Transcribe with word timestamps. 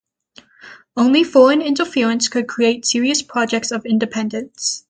Only 0.97 1.23
foreign 1.23 1.61
interference 1.61 2.27
could 2.27 2.47
create 2.47 2.87
serious 2.87 3.21
projects 3.21 3.69
of 3.69 3.85
independence. 3.85 4.79